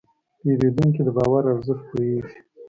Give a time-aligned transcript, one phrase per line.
[0.39, 2.37] پیرودونکی د باور ارزښت پوهېږي.